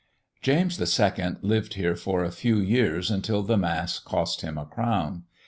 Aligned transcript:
James 0.41 0.79
II. 0.81 1.35
lived 1.43 1.75
here 1.75 1.95
for 1.95 2.23
a 2.23 2.31
few 2.31 2.57
years, 2.57 3.11
until 3.11 3.43
the 3.43 3.55
mass 3.55 3.99
cost 3.99 4.41
him 4.41 4.57
a 4.57 4.65
crown. 4.65 5.25